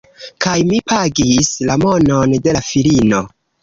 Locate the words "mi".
0.69-0.79